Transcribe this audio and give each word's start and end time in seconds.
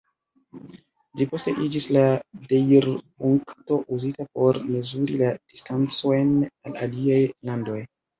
Ĝi 1.19 1.25
poste 1.33 1.51
iĝis 1.65 1.83
la 1.97 2.01
deirpunkto 2.51 3.77
uzita 3.97 4.25
por 4.39 4.59
mezuri 4.71 5.19
la 5.23 5.29
distancojn 5.53 6.33
al 6.71 6.81
aliaj 6.87 7.21
landoj. 7.51 7.79